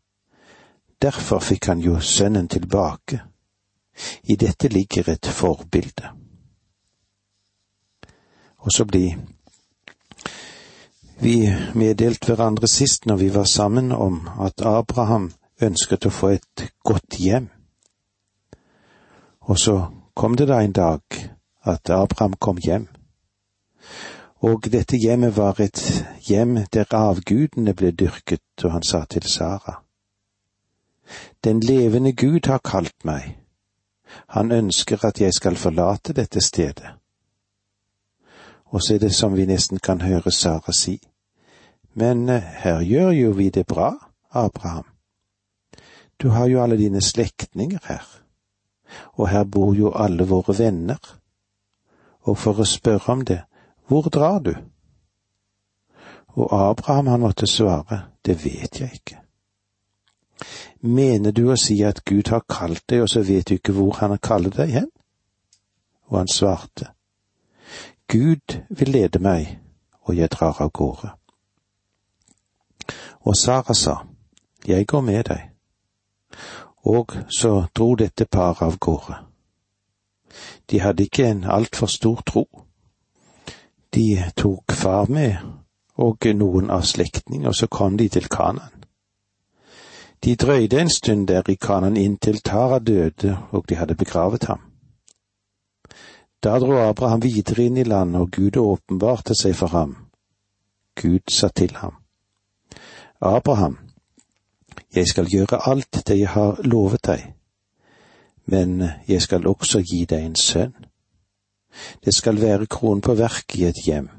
Derfor 1.01 1.39
fikk 1.39 1.69
han 1.69 1.81
jo 1.85 1.99
sønnen 2.01 2.49
tilbake 2.49 3.21
i 4.23 4.35
dette 4.35 4.67
ligger 4.67 5.09
et 5.09 5.27
forbilde. 5.27 6.09
Og 8.57 8.71
så 8.71 8.85
blir 8.85 9.17
vi 11.19 11.47
meddelt 11.73 12.25
hverandre 12.25 12.67
sist 12.67 13.05
når 13.05 13.15
vi 13.15 13.29
var 13.33 13.43
sammen 13.43 13.91
om 13.91 14.27
at 14.39 14.61
Abraham 14.61 15.31
ønsket 15.61 16.05
å 16.05 16.13
få 16.13 16.35
et 16.35 16.67
godt 16.83 17.17
hjem. 17.19 17.49
Og 19.47 19.59
så 19.59 19.77
kom 20.13 20.35
det 20.35 20.49
da 20.49 20.61
en 20.61 20.75
dag 20.75 21.01
at 21.63 21.89
Abraham 21.89 22.33
kom 22.39 22.57
hjem. 22.61 22.87
Og 24.45 24.69
dette 24.71 24.97
hjemmet 24.97 25.37
var 25.37 25.61
et 25.61 25.81
hjem 26.27 26.59
der 26.73 26.93
avgudene 26.93 27.73
ble 27.73 27.91
dyrket, 27.91 28.43
og 28.63 28.71
han 28.71 28.83
sa 28.83 29.05
til 29.09 29.25
Sara. 29.25 29.81
Den 31.43 31.59
levende 31.59 32.13
Gud 32.13 32.47
har 32.47 32.59
kalt 32.59 33.05
meg, 33.05 33.37
han 34.27 34.51
ønsker 34.51 35.05
at 35.05 35.21
jeg 35.21 35.33
skal 35.33 35.55
forlate 35.55 36.13
dette 36.13 36.41
stedet. 36.41 36.93
Og 38.65 38.81
så 38.83 38.95
er 38.95 38.99
det 38.99 39.13
som 39.15 39.35
vi 39.35 39.45
nesten 39.45 39.79
kan 39.79 40.01
høre 40.01 40.31
Sara 40.31 40.73
si. 40.73 40.99
Men 41.93 42.29
eh, 42.29 42.43
her 42.63 42.81
gjør 42.81 43.11
jo 43.11 43.31
vi 43.31 43.49
det 43.49 43.65
bra, 43.67 43.93
Abraham. 44.31 44.85
Du 46.21 46.29
har 46.29 46.47
jo 46.47 46.61
alle 46.63 46.77
dine 46.77 47.01
slektninger 47.01 47.79
her, 47.83 48.05
og 49.13 49.29
her 49.29 49.43
bor 49.43 49.73
jo 49.75 49.93
alle 49.95 50.27
våre 50.27 50.57
venner. 50.57 50.99
Og 52.21 52.37
for 52.37 52.59
å 52.59 52.65
spørre 52.65 53.13
om 53.13 53.23
det, 53.25 53.41
hvor 53.87 54.09
drar 54.11 54.39
du? 54.39 54.53
Og 56.37 56.51
Abraham 56.51 57.07
han 57.07 57.23
måtte 57.23 57.47
svare, 57.47 58.01
det 58.25 58.43
vet 58.43 58.81
jeg 58.81 58.93
ikke. 58.93 59.21
Mener 60.81 61.31
du 61.31 61.47
å 61.51 61.57
si 61.57 61.79
at 61.83 62.03
Gud 62.05 62.29
har 62.29 62.45
kalt 62.49 62.83
deg, 62.89 63.01
og 63.01 63.09
så 63.09 63.23
vet 63.25 63.49
du 63.49 63.55
ikke 63.57 63.73
hvor 63.73 63.97
han 64.01 64.13
har 64.13 64.21
kallet 64.21 64.57
deg 64.57 64.73
hen? 64.75 64.89
Og 66.07 66.19
han 66.19 66.29
svarte, 66.31 66.91
Gud 68.07 68.59
vil 68.69 68.91
lede 68.93 69.19
meg, 69.19 69.57
og 70.07 70.15
jeg 70.15 70.31
drar 70.31 70.61
av 70.61 70.71
gårde. 70.71 71.09
Og 73.27 73.35
Sara 73.35 73.73
sa, 73.73 74.03
Jeg 74.67 74.87
går 74.87 75.01
med 75.01 75.23
deg. 75.23 75.49
Og 76.83 77.13
så 77.29 77.65
dro 77.75 77.95
dette 77.95 78.25
paret 78.25 78.61
av 78.61 78.77
gårde. 78.79 79.15
De 80.69 80.79
hadde 80.79 81.03
ikke 81.03 81.27
en 81.27 81.43
altfor 81.43 81.87
stor 81.87 82.21
tro. 82.25 82.45
De 83.93 84.23
tok 84.35 84.71
far 84.71 85.07
med 85.09 85.37
og 85.97 86.25
noen 86.35 86.69
av 86.69 86.83
slektninger, 86.85 87.47
og 87.47 87.55
så 87.55 87.67
kom 87.67 87.97
de 87.97 88.09
til 88.09 88.27
Kanan. 88.29 88.76
De 90.23 90.35
drøyde 90.35 90.81
en 90.81 90.89
stund 90.89 91.27
der 91.27 91.49
i 91.49 91.55
Kanan 91.55 91.97
inntil 91.97 92.39
Tara 92.41 92.79
døde 92.79 93.37
og 93.51 93.69
de 93.69 93.75
hadde 93.75 93.95
begravet 93.95 94.43
ham. 94.43 94.61
Da 96.43 96.59
dro 96.59 96.77
Abraham 96.77 97.23
videre 97.23 97.65
inn 97.65 97.77
i 97.77 97.83
landet, 97.83 98.21
og 98.21 98.31
Gud 98.31 98.57
åpenbarte 98.57 99.35
seg 99.35 99.55
for 99.55 99.73
ham. 99.73 99.95
Gud 101.01 101.29
sa 101.29 101.47
til 101.47 101.75
ham, 101.75 101.95
Abraham, 103.21 103.77
jeg 104.95 105.07
skal 105.07 105.29
gjøre 105.29 105.59
alt 105.69 106.03
det 106.07 106.19
jeg 106.19 106.29
har 106.29 106.61
lovet 106.63 107.05
deg, 107.05 107.33
men 108.45 108.83
jeg 109.07 109.21
skal 109.21 109.47
også 109.47 109.81
gi 109.81 110.05
deg 110.05 110.25
en 110.25 110.35
sønn. 110.35 110.75
Det 112.05 112.13
skal 112.13 112.41
være 112.41 112.65
kronen 112.65 113.01
på 113.01 113.13
verket 113.13 113.55
i 113.59 113.65
et 113.65 113.81
hjem. 113.85 114.09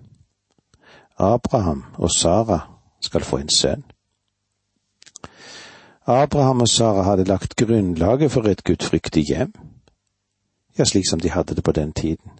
Abraham 1.18 1.84
og 1.94 2.10
Sara 2.10 2.60
skal 3.00 3.24
få 3.24 3.38
en 3.38 3.50
sønn. 3.50 3.84
Abraham 6.08 6.60
og 6.60 6.68
Sara 6.68 7.02
hadde 7.02 7.24
lagt 7.24 7.56
grunnlaget 7.56 8.32
for 8.32 8.42
et 8.48 8.64
gudfryktig 8.64 9.24
hjem, 9.28 9.52
ja, 10.78 10.84
slik 10.84 11.04
som 11.10 11.20
de 11.20 11.30
hadde 11.30 11.54
det 11.54 11.64
på 11.64 11.72
den 11.72 11.92
tiden. 11.92 12.30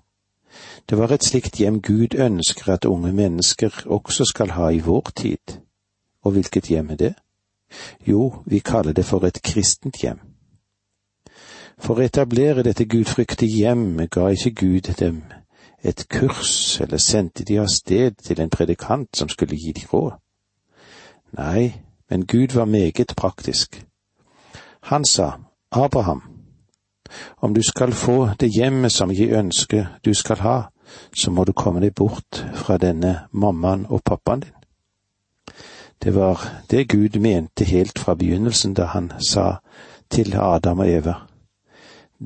Det 0.91 0.99
var 0.99 1.13
et 1.13 1.25
slikt 1.25 1.59
hjem 1.61 1.83
Gud 1.83 2.15
ønsker 2.15 2.73
at 2.73 2.85
unge 2.85 3.13
mennesker 3.13 3.83
også 3.87 4.25
skal 4.25 4.51
ha 4.51 4.69
i 4.69 4.79
vår 4.79 5.11
tid. 5.17 5.61
Og 6.23 6.33
hvilket 6.33 6.67
hjem 6.67 6.91
er 6.91 6.97
det? 6.97 7.15
Jo, 8.07 8.35
vi 8.47 8.59
kaller 8.59 8.93
det 8.93 9.05
for 9.05 9.25
et 9.25 9.43
kristent 9.43 10.01
hjem. 10.01 10.21
For 11.79 12.01
å 12.01 12.07
etablere 12.09 12.65
dette 12.65 12.89
gudfryktige 12.89 13.53
hjemmet 13.53 14.11
ga 14.11 14.31
ikke 14.33 14.55
Gud 14.55 14.95
dem 15.01 15.23
et 15.85 16.09
kurs 16.09 16.81
eller 16.81 16.99
sendte 16.99 17.45
de 17.45 17.61
av 17.61 17.69
sted 17.69 18.17
til 18.25 18.41
en 18.41 18.51
predikant 18.51 19.17
som 19.17 19.29
skulle 19.29 19.61
gi 19.61 19.73
de 19.77 19.85
råd. 19.93 20.17
Nei, 21.37 21.88
men 22.11 22.27
Gud 22.27 22.55
var 22.55 22.65
meget 22.65 23.13
praktisk. 23.17 23.85
Han 24.83 25.05
sa, 25.05 25.31
Abraham, 25.73 26.23
om 27.37 27.55
du 27.55 27.63
skal 27.63 27.93
få 27.93 28.29
det 28.41 28.51
hjemmet 28.57 28.93
som 28.93 29.11
jeg 29.11 29.29
ønsker 29.29 29.87
du 30.05 30.15
skal 30.15 30.37
ha, 30.37 30.61
så 31.17 31.31
må 31.31 31.45
du 31.45 31.53
komme 31.53 31.81
deg 31.81 31.95
bort 31.95 32.47
fra 32.55 32.79
denne 32.79 33.29
mammaen 33.33 33.87
og 33.89 34.03
pappaen 34.05 34.41
din. 34.41 34.55
Det 36.03 36.15
var 36.15 36.63
det 36.71 36.89
Gud 36.89 37.19
mente 37.21 37.65
helt 37.65 37.99
fra 37.99 38.15
begynnelsen 38.15 38.75
da 38.75 38.85
han 38.85 39.13
sa 39.21 39.59
til 40.11 40.37
Adam 40.37 40.79
og 40.79 40.91
Eva. 40.91 41.15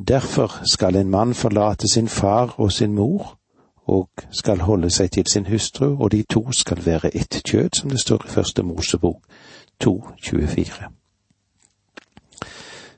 Derfor 0.09 0.61
skal 0.65 0.97
en 0.97 1.11
mann 1.11 1.35
forlate 1.35 1.89
sin 1.89 2.09
far 2.09 2.55
og 2.57 2.73
sin 2.73 2.95
mor 2.95 3.39
og 3.87 4.09
skal 4.31 4.61
holde 4.61 4.91
seg 4.91 5.11
til 5.11 5.27
sin 5.27 5.47
hustru, 5.47 5.97
og 5.99 6.13
de 6.13 6.23
to 6.23 6.53
skal 6.53 6.87
være 6.87 7.17
ett 7.17 7.43
kjød, 7.45 7.69
som 7.75 7.91
det 7.91 8.01
står 8.01 8.25
i 8.25 8.29
første 8.29 8.63
Mosebok 8.63 9.25
2,24. 9.85 10.91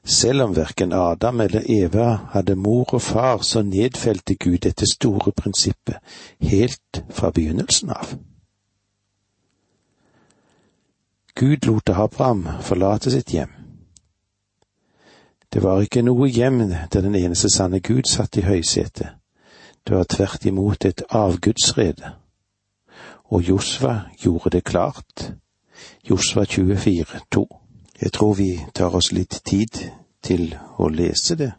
Selv 0.05 0.43
om 0.43 0.57
verken 0.57 0.93
Adam 0.93 1.41
eller 1.41 1.63
Eva 1.67 2.19
hadde 2.31 2.57
mor 2.57 2.95
og 2.95 3.03
far, 3.03 3.39
så 3.43 3.63
nedfelte 3.63 4.35
Gud 4.35 4.59
dette 4.59 4.87
store 4.87 5.33
prinsippet 5.33 5.97
helt 6.41 7.05
fra 7.11 7.31
begynnelsen 7.31 7.91
av. 7.91 8.15
Gud 11.35 11.67
lot 11.67 11.89
Abraham 11.89 12.47
forlate 12.61 13.11
sitt 13.11 13.33
hjem. 13.33 13.51
Det 15.53 15.63
var 15.63 15.81
ikke 15.81 16.03
noe 16.03 16.29
hjem 16.29 16.61
der 16.69 17.01
den 17.01 17.15
eneste 17.15 17.49
sanne 17.51 17.81
Gud 17.81 18.11
satt 18.11 18.37
i 18.37 18.45
høysetet. 18.45 19.17
Det 19.87 19.97
var 19.97 20.05
tvert 20.05 20.45
imot 20.45 20.85
et 20.85 21.03
avgudsrede. 21.11 22.13
Og 23.25 23.43
Josva 23.49 24.01
gjorde 24.21 24.51
det 24.51 24.65
klart 24.65 25.33
Josva 26.11 26.45
24, 26.45 27.21
2. 27.31 27.47
Jeg 28.01 28.13
tror 28.13 28.35
vi 28.35 28.67
tar 28.75 28.95
oss 28.95 29.13
litt 29.13 29.41
tid 29.45 29.79
til 30.23 30.55
å 30.79 30.89
lese 30.89 31.37
det. 31.39 31.53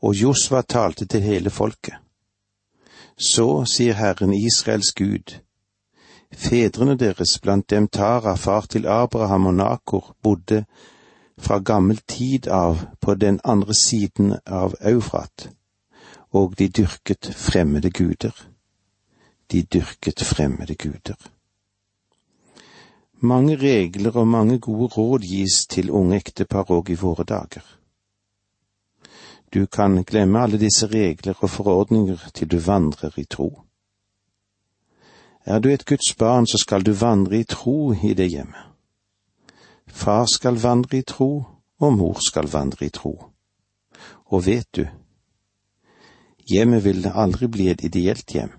Og 0.00 0.14
Josva 0.14 0.62
talte 0.62 1.06
til 1.06 1.24
hele 1.24 1.50
folket. 1.50 1.96
Så 3.18 3.64
sier 3.66 3.98
Herren 3.98 4.32
Israels 4.34 4.92
Gud, 4.94 5.40
fedrene 6.30 6.94
deres, 6.94 7.38
blant 7.42 7.70
dem 7.70 7.88
Tara, 7.88 8.36
far 8.36 8.68
til 8.70 8.86
Abraham 8.86 9.46
og 9.50 9.54
Nakor, 9.54 10.12
bodde 10.22 10.64
fra 11.38 11.58
gammel 11.58 11.98
tid 12.06 12.46
av 12.48 12.84
på 13.00 13.14
den 13.14 13.40
andre 13.44 13.74
siden 13.74 14.36
av 14.46 14.76
Eufrat, 14.80 15.48
og 16.30 16.54
de 16.58 16.68
dyrket 16.68 17.32
fremmede 17.34 17.90
guder. 17.90 18.34
De 19.50 19.62
dyrket 19.62 20.22
fremmede 20.22 20.74
guder. 20.74 21.18
Mange 23.20 23.56
regler 23.56 24.16
og 24.16 24.28
mange 24.28 24.58
gode 24.58 24.86
råd 24.86 25.24
gis 25.26 25.66
til 25.66 25.90
unge 25.90 26.16
ektepar 26.16 26.70
òg 26.70 26.90
i 26.90 26.94
våre 26.94 27.24
dager. 27.24 27.64
Du 29.54 29.66
kan 29.66 30.04
glemme 30.04 30.38
alle 30.38 30.58
disse 30.58 30.86
regler 30.86 31.34
og 31.40 31.50
forordninger 31.50 32.30
til 32.34 32.48
du 32.48 32.58
vandrer 32.58 33.18
i 33.18 33.24
tro. 33.24 33.62
Er 35.44 35.58
du 35.58 35.68
et 35.68 35.86
Guds 35.86 36.14
barn, 36.14 36.46
så 36.46 36.58
skal 36.58 36.86
du 36.86 36.92
vandre 36.92 37.40
i 37.40 37.44
tro 37.44 37.92
i 37.92 38.14
det 38.14 38.28
hjemmet. 38.30 38.64
Far 39.86 40.26
skal 40.26 40.62
vandre 40.62 40.98
i 40.98 41.02
tro, 41.02 41.44
og 41.80 41.92
mor 41.92 42.18
skal 42.20 42.46
vandre 42.52 42.86
i 42.86 42.90
tro. 42.90 43.32
Og 44.26 44.46
vet 44.46 44.68
du, 44.76 44.84
hjemmet 46.46 46.84
vil 46.84 47.10
aldri 47.14 47.48
bli 47.48 47.68
et 47.68 47.84
ideelt 47.84 48.30
hjem. 48.30 48.57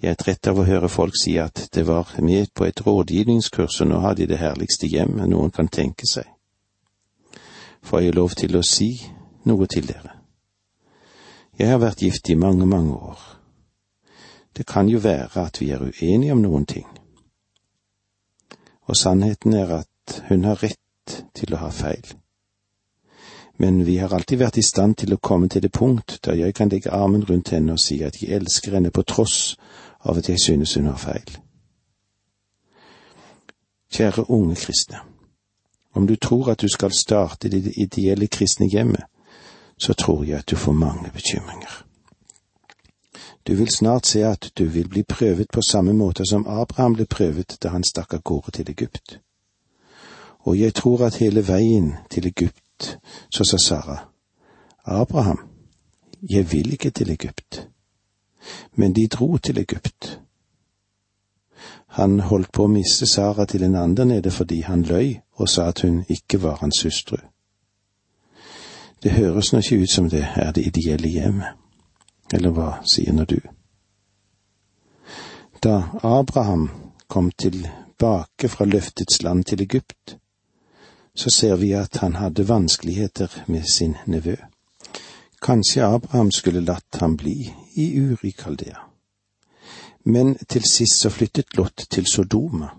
Jeg 0.00 0.10
er 0.10 0.16
trett 0.16 0.48
av 0.48 0.56
å 0.56 0.64
høre 0.64 0.88
folk 0.88 1.16
si 1.20 1.34
at 1.36 1.66
det 1.74 1.82
var 1.84 2.08
med 2.24 2.54
på 2.56 2.64
et 2.64 2.80
rådgivningskurs, 2.86 3.82
og 3.82 3.90
nå 3.90 3.98
har 4.00 4.14
de 4.16 4.26
det 4.30 4.38
herligste 4.40 4.88
hjemmet 4.88 5.28
noen 5.28 5.52
kan 5.52 5.68
tenke 5.68 6.08
seg. 6.08 6.24
Får 7.84 8.06
jeg 8.06 8.16
lov 8.16 8.32
til 8.36 8.56
å 8.56 8.62
si 8.64 8.94
noe 9.44 9.68
til 9.68 9.88
dere? 9.88 10.16
Jeg 11.60 11.68
har 11.68 11.82
vært 11.82 12.00
gift 12.00 12.30
i 12.32 12.38
mange, 12.40 12.64
mange 12.64 12.96
år. 12.96 13.20
Det 14.56 14.64
kan 14.66 14.88
jo 14.88 15.02
være 15.04 15.44
at 15.44 15.60
vi 15.60 15.68
er 15.70 15.84
uenige 15.84 16.32
om 16.32 16.40
noen 16.40 16.64
ting. 16.64 16.86
Og 18.88 18.96
sannheten 18.96 19.52
er 19.54 19.74
at 19.82 20.22
hun 20.30 20.48
har 20.48 20.64
rett 20.64 21.20
til 21.36 21.52
å 21.54 21.60
ha 21.60 21.68
feil. 21.70 22.06
Men 23.60 23.84
vi 23.84 23.98
har 24.00 24.14
alltid 24.16 24.40
vært 24.40 24.56
i 24.56 24.64
stand 24.64 24.96
til 25.02 25.12
å 25.12 25.20
komme 25.20 25.48
til 25.52 25.60
det 25.60 25.72
punkt 25.76 26.16
der 26.24 26.38
jeg 26.40 26.56
kan 26.56 26.72
legge 26.72 26.92
armen 26.96 27.26
rundt 27.28 27.52
henne 27.52 27.76
og 27.76 27.82
si 27.84 27.98
at 28.02 28.16
jeg 28.22 28.32
elsker 28.32 28.78
henne 28.78 28.90
på 28.90 29.04
tross 29.04 29.58
av 30.04 30.18
at 30.18 30.28
jeg 30.28 30.38
synes 30.44 30.74
hun 30.74 30.86
har 30.86 30.96
feil. 30.96 31.38
Kjære 33.92 34.30
unge 34.30 34.54
kristne, 34.56 34.98
om 35.94 36.06
du 36.06 36.16
tror 36.16 36.50
at 36.50 36.60
du 36.60 36.68
skal 36.68 36.92
starte 36.92 37.48
det 37.48 37.72
ideelle 37.76 38.26
kristne 38.26 38.66
hjemmet, 38.66 39.04
så 39.78 39.92
tror 39.92 40.24
jeg 40.24 40.38
at 40.38 40.50
du 40.50 40.56
får 40.56 40.72
mange 40.72 41.10
bekymringer. 41.12 41.84
Du 43.46 43.54
vil 43.54 43.68
snart 43.68 44.06
se 44.06 44.24
at 44.24 44.52
du 44.58 44.64
vil 44.64 44.88
bli 44.88 45.02
prøvet 45.02 45.46
på 45.52 45.62
samme 45.62 45.92
måte 45.92 46.24
som 46.28 46.46
Abraham 46.46 46.94
ble 46.94 47.06
prøvet 47.06 47.56
da 47.62 47.68
han 47.68 47.84
stakk 47.84 48.14
av 48.14 48.22
gårde 48.22 48.50
til 48.50 48.70
Egypt. 48.70 49.18
Og 50.40 50.60
jeg 50.60 50.74
tror 50.74 51.06
at 51.06 51.16
hele 51.16 51.48
veien 51.48 51.94
til 52.10 52.26
Egypt, 52.26 52.98
så 53.32 53.44
sa 53.44 53.56
Sara, 53.58 53.98
Abraham, 54.84 55.38
jeg 56.22 56.52
vil 56.52 56.72
ikke 56.72 56.90
til 56.90 57.10
Egypt. 57.10 57.69
Men 58.74 58.92
de 58.92 59.06
dro 59.06 59.36
til 59.38 59.58
Egypt. 59.58 60.20
Han 61.86 62.20
holdt 62.20 62.52
på 62.52 62.64
å 62.64 62.70
miste 62.70 63.06
Sara 63.06 63.44
til 63.46 63.62
en 63.66 63.76
annen 63.76 64.08
nede 64.08 64.30
fordi 64.30 64.60
han 64.62 64.82
løy 64.86 65.20
og 65.36 65.48
sa 65.48 65.68
at 65.68 65.82
hun 65.82 66.04
ikke 66.08 66.42
var 66.42 66.60
hans 66.60 66.82
hustru. 66.86 67.18
Det 69.02 69.12
høres 69.16 69.52
nå 69.52 69.58
ikke 69.58 69.82
ut 69.82 69.92
som 69.92 70.08
det 70.12 70.26
er 70.36 70.52
det 70.52 70.66
ideelle 70.66 71.08
hjemmet. 71.08 71.56
Eller 72.32 72.52
hva 72.54 72.70
sier 72.86 73.12
nå 73.12 73.24
du? 73.24 73.40
Da 75.62 75.90
Abraham 76.02 76.68
kom 77.08 77.30
tilbake 77.32 78.48
fra 78.48 78.64
løftets 78.64 79.22
land 79.22 79.44
til 79.44 79.62
Egypt, 79.62 80.16
så 81.14 81.30
ser 81.30 81.56
vi 81.56 81.72
at 81.72 81.96
han 81.96 82.14
hadde 82.16 82.48
vanskeligheter 82.48 83.42
med 83.46 83.64
sin 83.64 83.96
nevø. 84.06 84.36
Kanskje 85.42 85.84
Abraham 85.84 86.30
skulle 86.30 86.60
latt 86.60 87.00
ham 87.00 87.16
bli 87.16 87.50
i 87.80 87.88
Uri 88.00 88.30
Kaldea. 88.30 88.86
Men 90.04 90.36
til 90.48 90.64
sist 90.64 91.00
så 91.00 91.10
flyttet 91.10 91.56
Lot 91.58 91.86
til 91.90 92.06
Sodoma, 92.06 92.70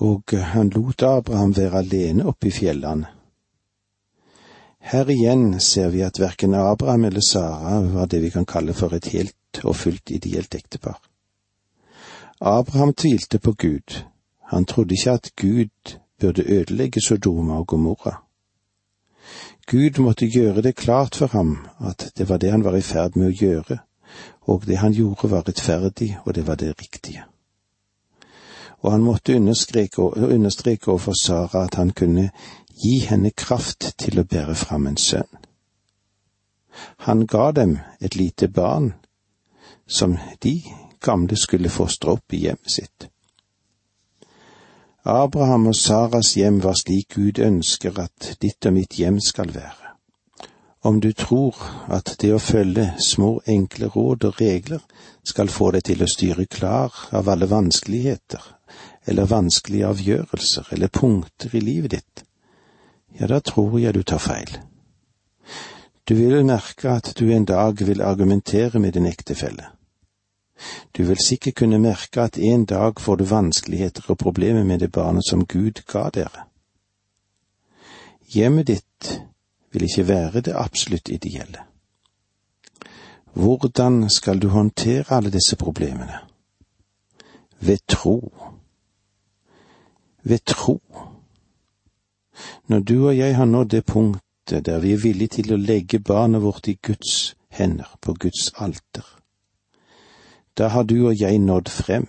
og 0.00 0.32
han 0.32 0.68
lot 0.74 1.02
Abraham 1.02 1.56
være 1.56 1.78
alene 1.84 2.26
oppe 2.28 2.48
i 2.48 2.54
fjellene 2.54 3.08
her 4.80 5.10
igjen 5.12 5.60
ser 5.60 5.90
vi 5.92 6.00
at 6.02 6.18
verken 6.20 6.54
Abraham 6.54 7.04
eller 7.04 7.20
Sara 7.20 7.80
var 7.92 8.06
det 8.06 8.22
vi 8.22 8.30
kan 8.30 8.46
kalle 8.48 8.72
for 8.74 8.94
et 8.96 9.10
helt 9.12 9.60
og 9.64 9.76
fullt 9.76 10.10
ideelt 10.10 10.54
ektepar. 10.54 10.96
Abraham 12.40 12.94
tvilte 12.94 13.38
på 13.38 13.52
Gud. 13.52 14.04
Han 14.50 14.64
trodde 14.64 14.94
ikke 14.94 15.10
at 15.10 15.30
Gud 15.36 15.98
burde 16.20 16.42
ødelegge 16.42 17.00
Sodoma 17.00 17.58
og 17.58 17.66
Gomorra. 17.66 18.22
Gud 19.66 20.00
måtte 20.00 20.26
gjøre 20.26 20.62
det 20.62 20.74
klart 20.76 21.14
for 21.14 21.26
ham 21.26 21.66
at 21.80 22.12
det 22.18 22.28
var 22.28 22.38
det 22.38 22.50
han 22.50 22.64
var 22.64 22.76
i 22.76 22.82
ferd 22.82 23.16
med 23.16 23.28
å 23.28 23.36
gjøre, 23.36 23.78
og 24.40 24.66
det 24.66 24.78
han 24.78 24.92
gjorde 24.92 25.30
var 25.30 25.48
rettferdig, 25.48 26.18
og 26.24 26.34
det 26.34 26.46
var 26.46 26.54
det 26.54 26.74
riktige. 26.80 27.24
Og 28.80 28.92
han 28.92 29.02
måtte 29.02 29.36
understreke 29.36 30.88
overfor 30.88 31.12
Sara 31.22 31.64
at 31.64 31.74
han 31.74 31.90
kunne 31.90 32.30
gi 32.82 32.98
henne 32.98 33.30
kraft 33.30 33.94
til 33.98 34.20
å 34.20 34.24
bære 34.24 34.54
fram 34.54 34.86
en 34.86 34.96
sønn. 34.96 35.28
Han 37.04 37.26
ga 37.26 37.50
dem 37.52 37.78
et 38.00 38.16
lite 38.16 38.48
barn 38.48 38.94
som 39.86 40.16
de 40.42 40.62
gamle 41.00 41.36
skulle 41.36 41.68
fostre 41.68 42.16
opp 42.16 42.32
i 42.32 42.44
hjemmet 42.46 42.72
sitt. 42.72 43.08
Abraham 45.04 45.66
og 45.66 45.76
Saras 45.76 46.34
hjem 46.36 46.60
var 46.62 46.76
slik 46.76 47.14
Gud 47.14 47.38
ønsker 47.40 48.00
at 48.00 48.34
ditt 48.42 48.66
og 48.66 48.76
mitt 48.76 48.98
hjem 49.00 49.20
skal 49.20 49.54
være. 49.54 49.89
Om 50.82 51.00
du 51.00 51.12
tror 51.12 51.56
at 51.92 52.14
det 52.22 52.30
å 52.32 52.40
følge 52.40 52.86
små, 53.04 53.42
enkle 53.44 53.90
råd 53.92 54.24
og 54.30 54.38
regler 54.40 54.80
skal 55.28 55.52
få 55.52 55.74
deg 55.76 55.84
til 55.90 56.00
å 56.00 56.08
styre 56.08 56.46
klar 56.48 56.94
av 57.12 57.28
alle 57.28 57.48
vanskeligheter 57.50 58.46
eller 59.10 59.28
vanskelige 59.28 59.90
avgjørelser 59.90 60.72
eller 60.72 60.88
punkter 60.88 61.52
i 61.56 61.60
livet 61.60 61.96
ditt, 61.98 62.24
ja, 63.18 63.26
da 63.26 63.40
tror 63.44 63.76
jeg 63.80 63.92
du 63.94 64.02
tar 64.02 64.22
feil. 64.24 64.56
Du 66.08 66.14
vil 66.16 66.40
merke 66.46 66.96
at 66.96 67.12
du 67.18 67.28
en 67.28 67.44
dag 67.44 67.82
vil 67.84 68.00
argumentere 68.02 68.80
med 68.80 68.96
din 68.96 69.06
ektefelle. 69.06 69.68
Du 70.96 71.04
vil 71.04 71.20
sikkert 71.20 71.60
kunne 71.60 71.78
merke 71.78 72.24
at 72.24 72.38
en 72.38 72.64
dag 72.64 73.00
får 73.00 73.16
du 73.16 73.24
vanskeligheter 73.24 74.08
og 74.08 74.18
problemer 74.18 74.64
med 74.64 74.80
det 74.80 74.92
barnet 74.92 75.28
som 75.28 75.44
Gud 75.44 75.84
ga 75.86 76.08
dere. 76.14 76.46
Hjemmet 78.32 78.66
ditt 78.66 79.20
vil 79.72 79.82
ikke 79.82 80.08
være 80.08 80.40
det 80.40 80.54
absolutt 80.56 81.08
ideelle. 81.08 81.58
Hvordan 83.32 84.10
skal 84.10 84.38
du 84.38 84.48
håndtere 84.48 85.04
alle 85.08 85.30
disse 85.30 85.56
problemene? 85.56 86.18
Ved 87.60 87.78
tro. 87.88 88.34
Ved 90.22 90.38
tro. 90.46 90.80
Når 92.66 92.78
du 92.78 93.08
og 93.08 93.18
jeg 93.18 93.36
har 93.36 93.44
nådd 93.44 93.68
det 93.68 93.84
punktet 93.84 94.66
der 94.66 94.78
vi 94.80 94.92
er 94.92 95.02
villige 95.02 95.28
til 95.28 95.52
å 95.52 95.56
legge 95.56 96.00
barnet 96.00 96.42
vårt 96.42 96.68
i 96.68 96.78
Guds 96.82 97.36
hender, 97.48 97.96
på 98.00 98.14
Guds 98.14 98.50
alter, 98.56 99.06
da 100.58 100.68
har 100.68 100.82
du 100.82 101.06
og 101.06 101.20
jeg 101.20 101.38
nådd 101.38 101.68
frem. 101.68 102.08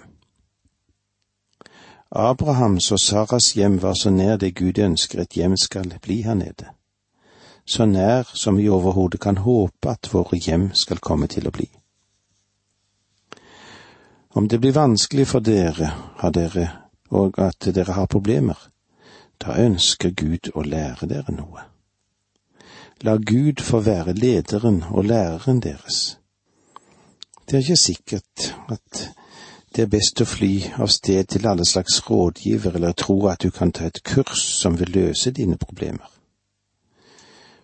Abrahams 2.11 2.91
og 2.91 2.99
Saras 2.99 3.53
hjem 3.53 3.81
var 3.81 3.93
så 3.93 4.09
nær 4.09 4.37
det 4.37 4.55
Gud 4.55 4.79
ønsker 4.79 5.21
et 5.21 5.37
hjem 5.37 5.57
skal 5.57 5.93
bli 6.01 6.21
her 6.21 6.33
nede, 6.33 6.73
så 7.71 7.85
nær 7.85 8.27
som 8.33 8.57
vi 8.57 8.69
overhodet 8.69 9.21
kan 9.23 9.37
håpe 9.37 9.89
at 9.89 10.09
våre 10.13 10.37
hjem 10.37 10.71
skal 10.75 10.99
komme 10.99 11.29
til 11.31 11.47
å 11.47 11.53
bli. 11.55 11.69
Om 14.35 14.47
det 14.47 14.59
blir 14.59 14.75
vanskelig 14.75 15.27
for 15.27 15.43
dere, 15.43 15.91
dere, 16.35 16.67
og 17.11 17.39
at 17.39 17.67
dere 17.75 17.95
har 17.95 18.11
problemer, 18.11 18.59
da 19.39 19.55
ønsker 19.59 20.11
Gud 20.15 20.51
å 20.55 20.63
lære 20.67 21.07
dere 21.07 21.35
noe. 21.35 21.65
La 23.07 23.15
Gud 23.17 23.63
få 23.63 23.79
være 23.87 24.13
lederen 24.13 24.83
og 24.91 25.07
læreren 25.07 25.63
deres. 25.63 26.17
Det 27.47 27.57
er 27.57 27.65
ikke 27.65 27.83
sikkert 27.87 28.51
at 28.69 29.03
det 29.75 29.85
er 29.85 29.91
best 29.91 30.21
å 30.21 30.27
fly 30.27 30.53
av 30.77 30.91
sted 30.91 31.31
til 31.31 31.47
alle 31.47 31.65
slags 31.65 32.01
rådgiver 32.03 32.75
eller 32.75 32.91
tro 32.91 33.17
at 33.31 33.43
du 33.43 33.51
kan 33.51 33.71
ta 33.71 33.87
et 33.87 34.03
kurs 34.03 34.43
som 34.59 34.75
vil 34.79 34.91
løse 34.91 35.31
dine 35.31 35.57
problemer. 35.57 36.20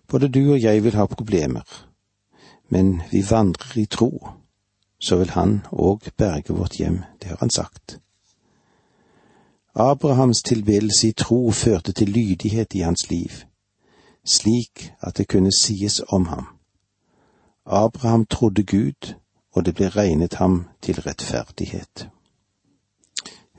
Både 0.08 0.28
du 0.28 0.52
og 0.52 0.62
jeg 0.62 0.84
vil 0.84 0.94
ha 0.94 1.06
problemer, 1.06 1.62
men 2.68 3.02
vi 3.10 3.24
vandrer 3.30 3.80
i 3.80 3.84
tro, 3.86 4.28
så 5.00 5.16
vil 5.16 5.30
Han 5.30 5.60
òg 5.72 6.10
berge 6.16 6.54
vårt 6.54 6.78
hjem, 6.78 7.02
det 7.22 7.28
har 7.28 7.36
Han 7.40 7.50
sagt. 7.50 8.00
Abrahams 9.74 10.42
tilbedelse 10.42 11.08
i 11.08 11.12
tro 11.12 11.50
førte 11.50 11.92
til 11.92 12.08
lydighet 12.08 12.74
i 12.74 12.78
hans 12.78 13.10
liv, 13.10 13.30
slik 14.24 14.92
at 15.00 15.18
det 15.18 15.28
kunne 15.28 15.52
sies 15.52 16.00
om 16.08 16.26
ham. 16.26 16.46
Abraham 17.66 18.26
trodde 18.26 18.62
Gud, 18.62 19.14
og 19.52 19.66
det 19.66 19.74
ble 19.74 19.88
regnet 19.88 20.34
ham 20.34 20.64
til 20.82 21.00
rettferdighet. 21.00 22.08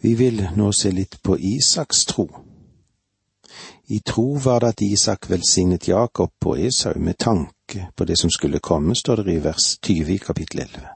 Vi 0.02 0.14
vil 0.14 0.48
nå 0.56 0.72
se 0.72 0.92
litt 0.92 1.20
på 1.24 1.38
Isaks 1.38 2.06
tro. 2.06 2.49
I 3.92 4.00
tro 4.00 4.38
var 4.38 4.60
det 4.60 4.68
at 4.68 4.82
Isak 4.82 5.30
velsignet 5.30 5.88
Jakob 5.88 6.46
og 6.46 6.60
Esau 6.62 7.00
med 7.00 7.18
tanke 7.18 7.88
på 7.96 8.06
det 8.06 8.20
som 8.20 8.30
skulle 8.30 8.60
komme, 8.60 8.96
står 8.96 9.16
det 9.16 9.34
i 9.34 9.44
vers 9.44 9.80
20 9.82 10.14
i 10.14 10.18
kapittel 10.18 10.60
11. 10.60 10.88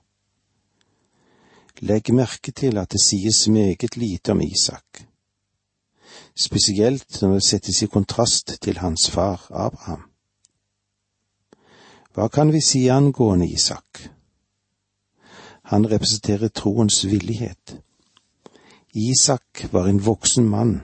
Legg 1.81 2.13
merke 2.13 2.51
til 2.51 2.77
at 2.77 2.91
det 2.91 3.01
sies 3.01 3.47
meget 3.47 3.97
lite 3.97 4.31
om 4.31 4.41
Isak, 4.41 5.07
spesielt 6.35 7.21
når 7.21 7.33
det 7.33 7.43
settes 7.43 7.81
i 7.81 7.89
kontrast 7.89 8.57
til 8.61 8.77
hans 8.77 9.09
far 9.09 9.47
Abraham. 9.49 10.05
Hva 12.13 12.27
kan 12.27 12.53
vi 12.53 12.61
si 12.61 12.87
angående 12.87 13.49
Isak? 13.49 14.05
Han 15.63 15.89
representerer 15.89 16.47
troens 16.47 17.05
villighet. 17.05 17.79
Isak 18.93 19.65
var 19.71 19.87
en 19.87 20.05
voksen 20.05 20.45
mann. 20.45 20.81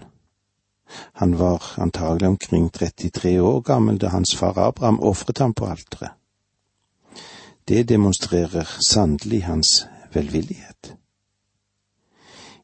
Han 1.14 1.40
var 1.40 1.64
antagelig 1.78 2.28
omkring 2.28 2.70
33 2.70 3.40
år 3.42 3.62
gammel 3.62 3.98
da 3.98 4.08
hans 4.08 4.36
far 4.36 4.58
Abraham 4.58 5.00
ofret 5.00 5.38
ham 5.38 5.54
på 5.54 5.66
alteret. 5.66 6.12
Det 7.68 7.90
demonstrerer 7.90 8.66
sannelig 8.90 9.44
hans 9.46 9.86
velvillighet. 10.14 10.96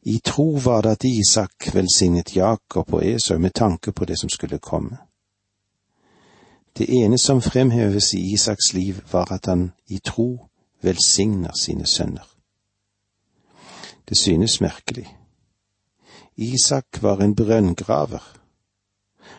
I 0.01 0.19
tro 0.25 0.59
var 0.63 0.81
det 0.81 0.89
at 0.89 1.03
Isak 1.03 1.73
velsignet 1.73 2.35
Jakob 2.35 2.93
og 2.93 3.05
Esau 3.05 3.37
med 3.39 3.53
tanke 3.53 3.91
på 3.91 4.05
det 4.05 4.19
som 4.19 4.29
skulle 4.29 4.57
komme. 4.57 4.97
Det 6.77 6.89
ene 6.89 7.17
som 7.17 7.41
fremheves 7.41 8.13
i 8.13 8.33
Isaks 8.33 8.73
liv, 8.73 8.95
var 9.11 9.31
at 9.31 9.45
han 9.45 9.71
i 9.87 9.97
tro 9.97 10.47
velsigner 10.81 11.51
sine 11.61 11.85
sønner. 11.85 12.35
Det 14.09 14.17
synes 14.17 14.61
merkelig. 14.61 15.17
Isak 16.37 17.01
var 17.01 17.21
en 17.21 17.35
brønngraver. 17.35 18.23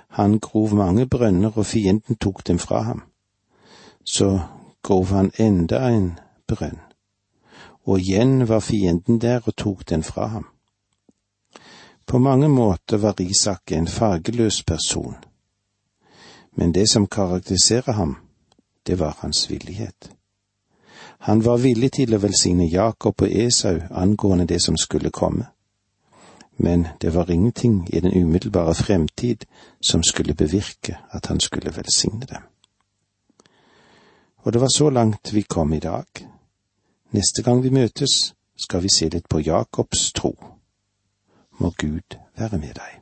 Han 0.08 0.38
grov 0.38 0.74
mange 0.74 1.06
brønner, 1.06 1.52
og 1.58 1.66
fienden 1.66 2.16
tok 2.16 2.46
dem 2.46 2.58
fra 2.58 2.82
ham. 2.82 3.02
Så 4.04 4.40
grov 4.82 5.06
han 5.06 5.30
enda 5.38 5.88
en 5.88 6.18
brønn, 6.48 6.80
og 7.84 7.98
igjen 8.00 8.48
var 8.48 8.60
fienden 8.60 9.20
der 9.20 9.40
og 9.46 9.56
tok 9.56 9.88
den 9.88 10.02
fra 10.02 10.26
ham. 10.26 10.46
På 12.06 12.18
mange 12.18 12.48
måter 12.48 12.96
var 12.96 13.20
Isak 13.20 13.72
en 13.72 13.88
fargeløs 13.88 14.62
person, 14.62 15.16
men 16.56 16.74
det 16.74 16.88
som 16.90 17.06
karakteriserer 17.06 17.92
ham, 17.92 18.16
det 18.86 18.98
var 18.98 19.18
hans 19.20 19.50
villighet. 19.50 20.12
Han 21.18 21.44
var 21.44 21.58
villig 21.58 21.92
til 21.92 22.14
å 22.14 22.20
velsigne 22.22 22.68
Jakob 22.70 23.22
og 23.22 23.30
Esau 23.30 23.80
angående 23.90 24.46
det 24.46 24.62
som 24.62 24.76
skulle 24.76 25.10
komme, 25.10 25.46
men 26.56 26.86
det 27.00 27.14
var 27.14 27.30
ingenting 27.30 27.88
i 27.94 28.00
den 28.00 28.22
umiddelbare 28.22 28.74
fremtid 28.74 29.44
som 29.80 30.02
skulle 30.02 30.34
bevirke 30.34 30.98
at 31.10 31.26
han 31.26 31.40
skulle 31.40 31.76
velsigne 31.76 32.26
dem. 32.26 32.42
Og 34.36 34.52
det 34.52 34.60
var 34.60 34.68
så 34.76 34.90
langt 34.90 35.34
vi 35.34 35.42
kom 35.42 35.72
i 35.72 35.78
dag. 35.78 36.06
Neste 37.10 37.42
gang 37.42 37.62
vi 37.62 37.70
møtes, 37.70 38.34
skal 38.56 38.82
vi 38.82 38.88
se 38.88 39.08
litt 39.08 39.28
på 39.28 39.40
Jakobs 39.40 40.12
tro. 40.12 40.36
Må 41.58 41.72
Gud 41.78 42.16
være 42.38 42.58
med 42.58 42.74
deg. 42.74 43.00